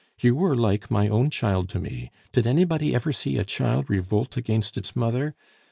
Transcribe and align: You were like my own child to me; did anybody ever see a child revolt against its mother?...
You 0.19 0.33
were 0.33 0.55
like 0.55 0.89
my 0.89 1.07
own 1.07 1.29
child 1.29 1.69
to 1.69 1.79
me; 1.79 2.09
did 2.31 2.47
anybody 2.47 2.95
ever 2.95 3.13
see 3.13 3.37
a 3.37 3.43
child 3.43 3.87
revolt 3.87 4.35
against 4.35 4.75
its 4.75 4.95
mother?... 4.95 5.35